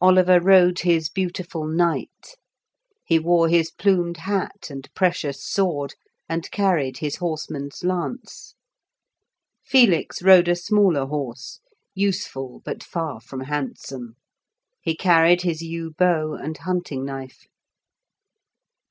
Oliver 0.00 0.40
rode 0.40 0.78
his 0.78 1.10
beautiful 1.10 1.66
Night, 1.66 2.36
he 3.04 3.18
wore 3.18 3.50
his 3.50 3.70
plumed 3.70 4.16
hat 4.16 4.70
and 4.70 4.88
precious 4.94 5.44
sword, 5.44 5.92
and 6.26 6.50
carried 6.50 6.96
his 6.96 7.16
horseman's 7.16 7.84
lance. 7.84 8.54
Felix 9.62 10.22
rode 10.22 10.48
a 10.48 10.56
smaller 10.56 11.04
horse, 11.04 11.60
useful, 11.94 12.62
but 12.64 12.82
far 12.82 13.20
from 13.20 13.40
handsome. 13.40 14.16
He 14.80 14.96
carried 14.96 15.42
his 15.42 15.60
yew 15.60 15.90
bow 15.98 16.32
and 16.32 16.56
hunting 16.56 17.04
knife. 17.04 17.44